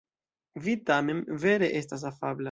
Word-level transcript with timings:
Vi 0.67 0.73
tamen 0.89 1.21
vere 1.45 1.69
estas 1.81 2.07
afabla. 2.11 2.39